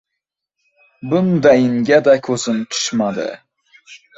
Bundayinga-da 1.11 2.17
ko‘zim 2.29 2.59
tushmadi. 2.73 3.29